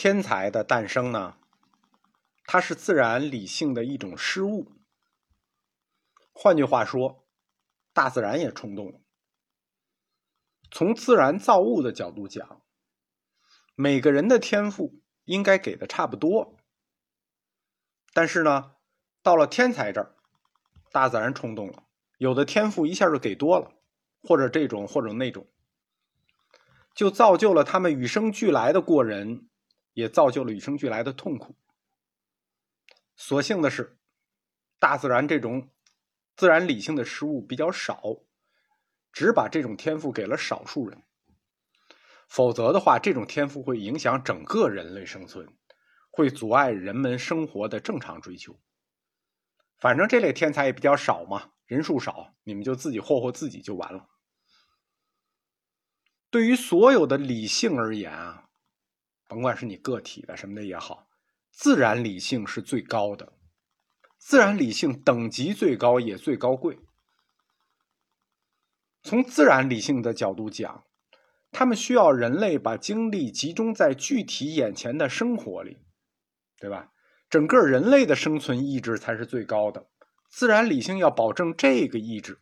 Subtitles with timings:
[0.00, 1.38] 天才的诞生呢，
[2.44, 4.70] 它是自然理性的一种失误。
[6.32, 7.26] 换句话说，
[7.92, 9.00] 大自然也冲动了。
[10.70, 12.62] 从自然造物的角度讲，
[13.74, 16.54] 每个人的天赋应该给的差不多。
[18.14, 18.76] 但是呢，
[19.20, 20.14] 到了天才这儿，
[20.92, 21.82] 大自然冲动了，
[22.18, 23.72] 有的天赋一下就给多了，
[24.22, 25.48] 或者这种或者那种。
[26.94, 29.48] 就造就了他们与生俱来的过人，
[29.98, 31.56] 也造就了与生俱来的痛苦。
[33.16, 33.98] 所幸的是，
[34.78, 35.72] 大自然这种
[36.36, 38.00] 自然理性的失误比较少，
[39.12, 41.02] 只把这种天赋给了少数人。
[42.28, 45.48] 否则的话，这种天赋会影响整个人类生存，
[46.12, 48.56] 会阻碍人们生活的正常追求。
[49.80, 54.08] 反正这类天才也比较少嘛，人数少，你们就自己霍霍自己就完了。
[56.30, 58.47] 对于所有的理性而言啊，
[59.28, 61.06] 甭管是你个体的什么的也好，
[61.52, 63.34] 自然理性是最高的，
[64.16, 66.80] 自然理性等级最高也最高贵。
[69.02, 70.84] 从自然理性的角度讲，
[71.52, 75.78] 他们需要人类把精力集中在具体眼前的生活里，
[76.58, 76.90] 对吧？
[77.30, 79.86] 整个人类的生存意志才是最高的，
[80.30, 82.40] 自然理性要保证这个意志，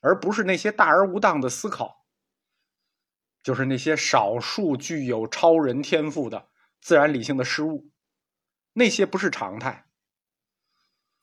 [0.00, 2.01] 而不是那些大而无当的思考。
[3.42, 6.48] 就是那些少数具有超人天赋的
[6.80, 7.90] 自然理性的失误，
[8.74, 9.86] 那些不是常态。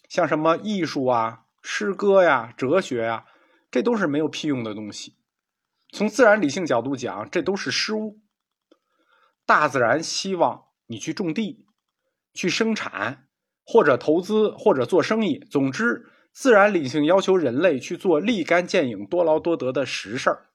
[0.08, 3.26] 像什么艺术啊、诗歌呀、哲学呀，
[3.70, 5.18] 这都是没有屁用的东西。
[5.92, 8.20] 从自然理性角度讲，这都是失误。
[9.46, 11.66] 大自然希望你去种地、
[12.34, 13.28] 去生产，
[13.66, 15.40] 或者投资，或者做生意。
[15.50, 20.49] 总之，自然理性要求人类去做立竿见影、多劳多得的实事儿。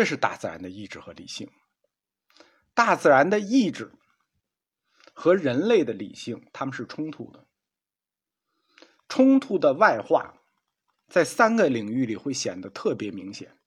[0.00, 1.50] 这是大自然的意志和理性。
[2.72, 3.92] 大自然的意志
[5.12, 7.46] 和人类的理性，他们是冲突的。
[9.10, 10.40] 冲突的外化，
[11.06, 13.58] 在三个领域里会显得特别明显。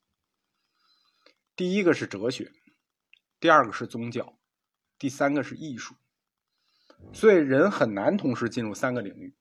[1.55, 2.51] 第一个是哲学，
[3.39, 4.39] 第二个是宗教，
[4.97, 5.93] 第三个是艺术。
[7.13, 9.37] 所以人很难同时进入三个领域。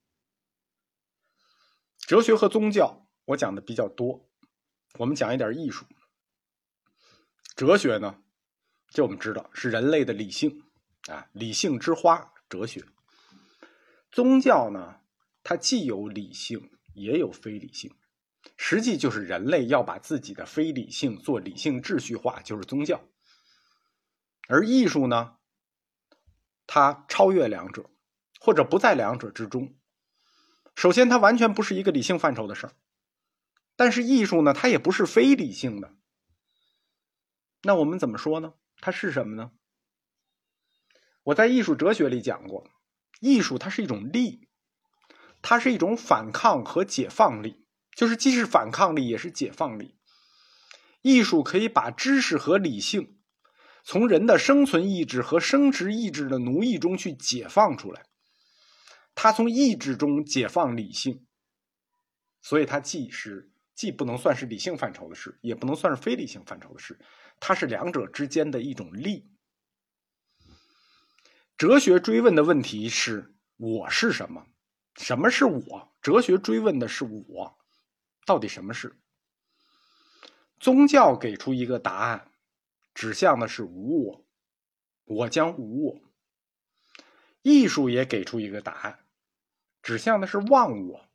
[2.01, 4.29] 哲学和宗教我讲的比较多，
[4.99, 5.87] 我们讲一点艺术。
[7.55, 8.19] 哲学呢，
[8.89, 10.65] 这我们知道是人类的理性
[11.09, 12.33] 啊，理性之花。
[12.49, 12.85] 哲学，
[14.11, 15.01] 宗教呢，
[15.43, 17.95] 它既有理性，也有非理性，
[18.59, 23.03] 实际就是人类要把自己的非理性做理性秩序化，就是宗教。
[24.49, 25.37] 而艺术呢，
[26.67, 27.89] 它超越两者，
[28.39, 29.75] 或者不在两者之中。
[30.75, 32.73] 首先，它完全不是一个理性范畴的事儿，
[33.77, 35.95] 但是艺术呢，它也不是非理性的。
[37.63, 38.55] 那我们怎么说呢？
[38.81, 39.53] 它是什么呢？
[41.23, 42.69] 我在艺术哲学里讲过，
[43.21, 44.49] 艺术它是一种力，
[45.41, 47.65] 它是一种反抗和解放力，
[47.95, 49.97] 就是既是反抗力也是解放力。
[51.03, 53.21] 艺术可以把知识和理性
[53.85, 58.07] 从人的生存意志和生殖意志的奴役中去解放出来，
[59.15, 61.25] 它从意志中解放理性，
[62.41, 63.52] 所以它既是
[63.83, 67.01] 既不能算是理性范畴的事，也不能算是非理性范畴的事。
[67.41, 69.29] 它是两者之间的一种力。
[71.59, 74.47] 哲学追问的问题是：我是什么？
[74.95, 75.93] 什么是我？
[76.01, 77.59] 哲学追问的是我，
[78.25, 78.97] 到底什么是？
[80.61, 82.31] 宗教给出一个答案，
[82.95, 84.25] 指向的是无我，
[85.07, 86.01] 我将无我。
[87.43, 89.01] 艺术也给出一个答案，
[89.83, 91.12] 指向的是忘我。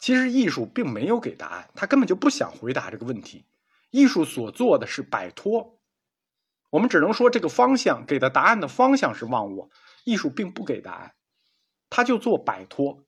[0.00, 3.44] 其实艺术并没有给答案，他根本就不想回答这个问题。
[3.90, 5.80] 艺术所做的是摆脱，
[6.70, 9.70] 我们只能说这个方向给的答案的方向是忘我。
[10.04, 11.14] 艺术并不给答案，
[11.90, 13.04] 他就做摆脱，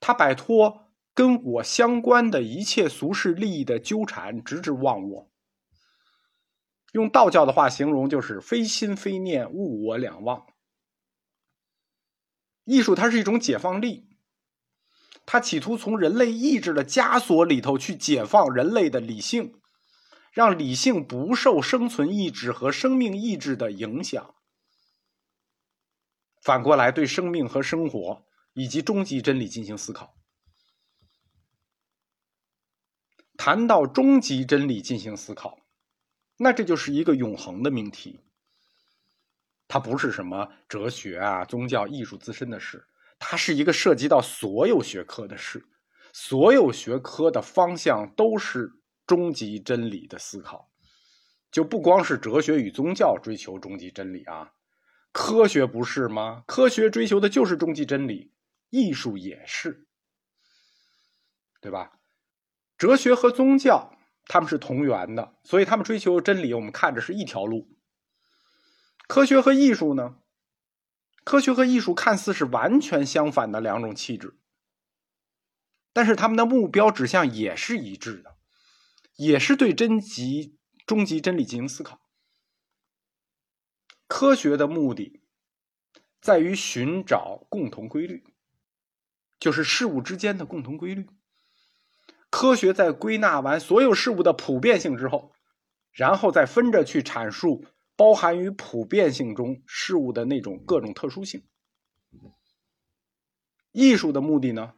[0.00, 5.30] 他摆脱跟我相关的一切俗世利益的纠缠，直至忘我。
[6.92, 10.46] 用道教的话形容，就是非心非念，物我两忘。
[12.64, 14.13] 艺术它是一种解放力。
[15.26, 19.60] 他企图从人类意志的枷锁里头去解放人类的理性，
[20.32, 24.34] 让理性不受生存意志和生命意志的影响。
[26.42, 30.14] 反过来，对生命和生活以及终极真理进行思考。
[33.36, 35.58] 谈到终极真理进行思考，
[36.36, 38.20] 那这就是一个永恒的命题。
[39.66, 42.86] 它不是什么哲学啊、宗教、艺术自身的事。
[43.26, 45.66] 它是一个涉及到所有学科的事，
[46.12, 48.70] 所有学科的方向都是
[49.06, 50.70] 终极真理的思考。
[51.50, 54.52] 就不光是哲学与宗教追求终极真理啊，
[55.10, 56.44] 科学不是吗？
[56.46, 58.34] 科学追求的就是终极真理，
[58.68, 59.86] 艺术也是，
[61.62, 61.92] 对吧？
[62.76, 67.68] 哲学和宗教他们是同源的，所以他们追求真理，我们看着是一条路。
[69.06, 70.16] 科学和艺术呢？
[71.24, 74.38] 科学和艺术看似是完全相反的两种气质，
[75.92, 78.36] 但是他们的目标指向也是一致的，
[79.16, 80.58] 也是对真极。
[80.86, 81.98] 终极真理进行思考，
[84.06, 85.22] 科学的目的
[86.20, 88.22] 在于寻找共同规律，
[89.38, 91.08] 就是事物之间的共同规律。
[92.28, 95.32] 科学在归纳完所有事物的普遍性之后，
[95.90, 97.64] 然后再分着去阐述
[97.96, 101.46] 包含于普遍性中事物的那种各种特殊性。
[103.72, 104.74] 艺术的目的呢？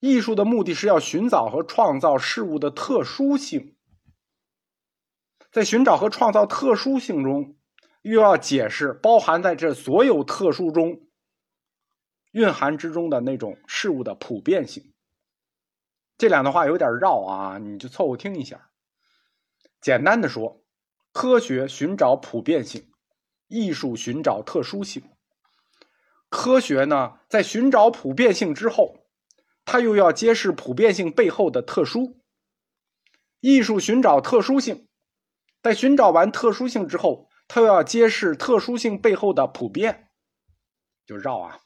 [0.00, 3.76] 艺术的目的是要寻找和创造事物的特殊性。
[5.50, 7.56] 在寻找和创造特殊性中，
[8.02, 11.08] 又要解释包含在这所有特殊中
[12.32, 14.92] 蕴含之中的那种事物的普遍性。
[16.16, 18.70] 这两段话有点绕啊，你就凑合听一下。
[19.80, 20.57] 简单的说，
[21.20, 22.92] 科学寻找普遍性，
[23.48, 25.02] 艺术寻找特殊性。
[26.28, 28.94] 科学呢，在寻找普遍性之后，
[29.64, 32.22] 它又要揭示普遍性背后的特殊。
[33.40, 34.86] 艺术寻找特殊性。
[35.60, 40.10] 在寻找完特殊性之后，它又要揭示特殊性背后的普遍，
[41.04, 41.58] 就绕啊。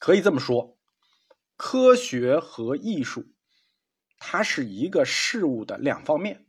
[0.00, 0.76] 可以这么说，
[1.56, 3.26] 科学和艺术，
[4.18, 6.44] 它是一个事物的两方面，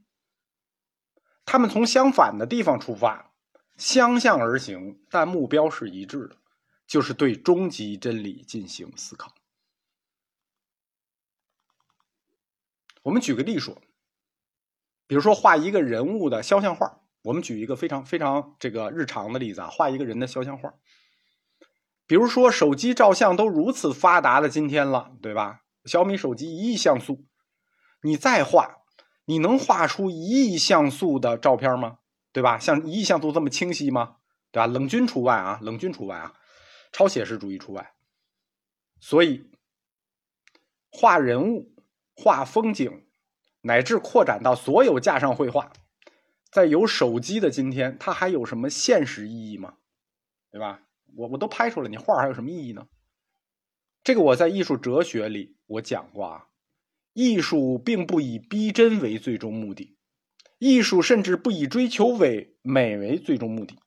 [1.46, 3.32] 他们从相反的地方出发，
[3.78, 6.38] 相向而行，但目标是一致的，
[6.88, 9.34] 就是对终极真理进行思考。
[13.04, 13.82] 我们举个例说。
[15.08, 20.74] 比如说画一个人物的肖像画，我们举一个非常非常这个日常的例子啊，画一个人的肖像画。
[22.08, 25.62] 比如说手机照相都如此发达的今天了，对吧？
[25.84, 27.24] 小米手机一亿像素，
[28.02, 28.78] 你再画，
[29.26, 30.16] 你能画出一
[30.54, 32.00] 亿像素的照片吗？
[32.32, 32.58] 对吧？
[32.58, 34.18] 像一亿像素这么清晰吗？
[34.52, 34.68] 对吧？
[34.68, 36.34] 冷军除外啊，冷军除外啊，
[36.92, 37.94] 超写实主义除外。
[39.00, 39.50] 所以，
[40.92, 41.74] 画人物、
[42.16, 43.02] 画风景。
[43.68, 45.74] 乃至扩展到所有架上绘画，
[46.52, 49.78] 在有手机的今天，它还有什么现实意义吗？
[50.52, 50.82] 对吧？
[51.16, 52.86] 我我都拍出来，你画还有什么意义呢？
[54.04, 56.48] 这个我在艺术哲学里我讲过啊，
[57.16, 59.96] 艺术并不以逼真为最终目的，
[60.60, 63.78] 艺术甚至不以追求为美为最终目的。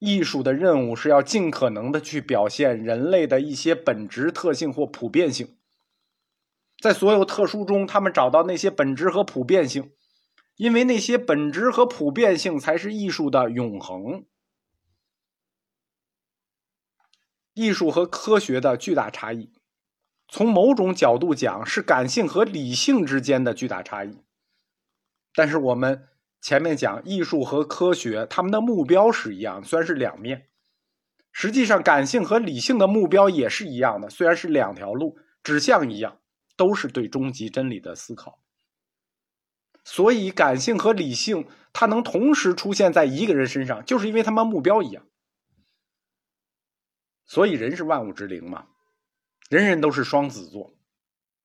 [0.00, 5.56] 艺术的任务是要尽可能的去表现人类的一些本质特性或普遍性。
[6.82, 9.92] 在所有特殊中，他们找到那些本质和普遍性，
[10.56, 14.26] 因为那些本质和普遍性才是艺术的永恒。
[17.54, 19.52] 艺术和科学的巨大差异，
[20.28, 24.18] 从某种角度讲是感性和理性之间的巨大差异。
[25.34, 26.08] 但是我们
[26.40, 30.48] 前面讲艺术和科学，他们的目标是一样，虽然是两面，
[31.32, 36.18] 实际上感性和理性的目标也是一样的，虽然是两条路，指向一样。
[36.58, 38.40] 都是对终极真理的思考，
[39.84, 45.04] 所以感性和理性它能同时出现在一个人身上，就是因为他们目标一样。
[47.26, 48.68] 所以人是万物之灵嘛，
[49.48, 50.74] 人人都是双子座，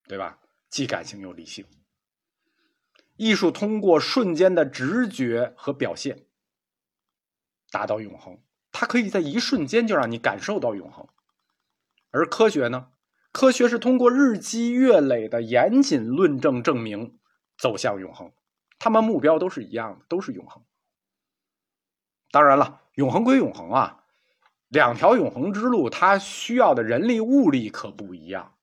[0.08, 0.40] 对吧？
[0.70, 1.66] 既感性又理性。
[3.18, 6.26] 艺术通过瞬间的直觉和表现
[7.70, 8.42] 达到永恒，
[8.72, 11.08] 它可以在一瞬间就让你感受到永恒，
[12.10, 12.92] 而科学呢？
[13.32, 17.20] 科学是通过日积月累的严谨论证证明
[17.58, 18.34] 走向永恒，
[18.80, 20.64] 他们目标都是一样的，都是永恒。
[22.32, 24.01] 当然了，永恒归永恒啊，
[24.72, 28.56] 两条永恒之路，它需要的人力物力可不一样，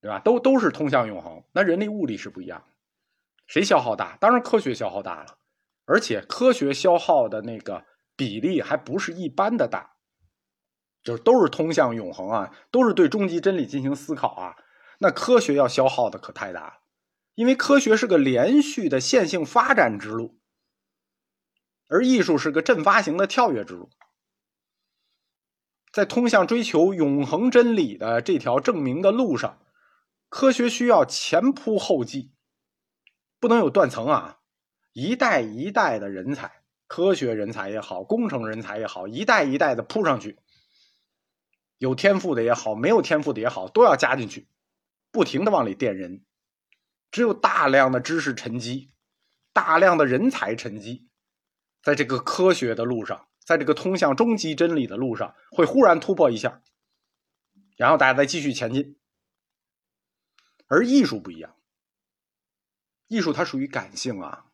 [0.00, 0.18] 对吧？
[0.18, 2.64] 都都是通向永恒，那人力物力是不一样，
[3.46, 4.16] 谁消耗大？
[4.20, 5.38] 当然科学消耗大了，
[5.84, 7.84] 而且科学消耗的那个
[8.16, 9.92] 比例还不是一般的大。
[11.04, 14.56] 就是都是通向永恒啊，都是对终极真理进行思考啊。
[14.98, 16.72] 那科学要消耗的可太大了，
[17.34, 20.40] 因为科学是个连续的线性发展之路，
[21.88, 23.90] 而艺术是个阵发型的跳跃之路。
[25.94, 29.60] 在通向追求永恒真理的这条证明的路上，
[30.28, 32.32] 科学需要前仆后继，
[33.38, 34.40] 不能有断层啊！
[34.92, 40.40] 一代一代的人才，科学人才也好，工程人才也好，一代一代的扑上去。
[41.78, 44.48] 有天赋的也好，没有天赋的也好，都要加进去，
[45.12, 46.24] 不停的往里垫人。
[47.12, 48.90] 只有大量的知识沉积，
[49.52, 51.06] 大量的人才沉积，
[51.84, 56.62] 在这个科学的路上，在这个通向终极真理的路上，会忽然突破一下，
[57.76, 58.98] 然后大家再继续前进。
[60.66, 61.54] 而艺术不一样，
[63.06, 64.46] 艺术它属于感性啊，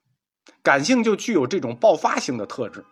[0.62, 2.84] 感性就具有这种爆发性的特质。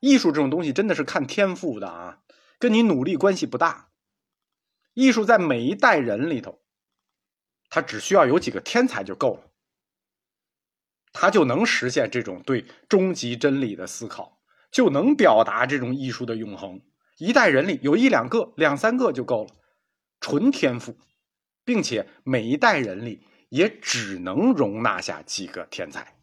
[0.00, 2.22] 艺术这种东西真的是看天赋的啊，
[2.58, 3.90] 跟你努力关系不大。
[4.94, 6.62] 艺术在每一代人里头，
[7.68, 9.50] 他只需要有几个天才就够了，
[11.12, 14.39] 他就能实现这种对终极真理的思考，
[14.70, 16.80] 就能表达这种艺术的永恒。
[17.18, 19.50] 一代人里有一两个、两三个就够了，
[20.20, 20.96] 纯天赋，
[21.64, 26.19] 并且每一代人里也只能容纳下几个天才。